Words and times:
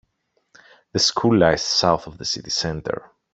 The 0.93 0.97
school 0.99 1.37
lies 1.37 1.61
south 1.61 2.07
of 2.07 2.17
the 2.17 2.25
city 2.25 2.49
center. 2.49 3.11